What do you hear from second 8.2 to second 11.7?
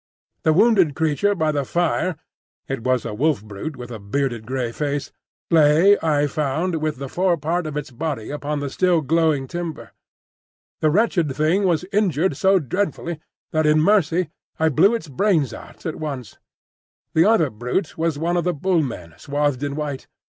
upon the still glowing timber. The wretched thing